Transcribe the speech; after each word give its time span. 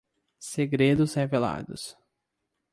Segredos 0.51 1.13
revelados 1.15 1.83